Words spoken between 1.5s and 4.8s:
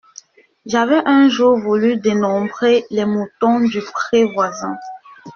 voulu dénombrer les moutons du pré voisin.